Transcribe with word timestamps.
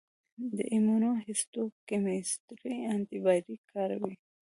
د 0.55 0.57
ایمونوهیسټوکیمسټري 0.73 2.75
انټي 2.91 3.19
باډي 3.25 3.57
کاروي. 3.71 4.13